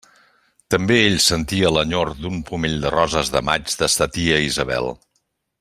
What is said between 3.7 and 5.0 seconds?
de sa tia Isabel.